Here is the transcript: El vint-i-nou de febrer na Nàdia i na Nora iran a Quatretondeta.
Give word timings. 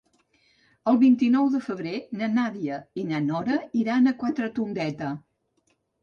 El 0.91 0.95
vint-i-nou 1.01 1.49
de 1.55 1.59
febrer 1.65 1.91
na 2.21 2.29
Nàdia 2.37 2.79
i 3.01 3.03
na 3.09 3.19
Nora 3.25 3.57
iran 3.81 4.13
a 4.13 4.15
Quatretondeta. 4.23 5.11